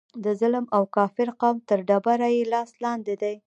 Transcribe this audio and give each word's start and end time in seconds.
د 0.23 0.25
ظلم 0.39 0.65
او 0.75 0.83
کافر 0.95 1.27
قوم 1.41 1.57
تر 1.69 1.79
ډبره 1.87 2.29
یې 2.35 2.41
لاس 2.53 2.69
لاندې 2.83 3.15
دی. 3.21 3.35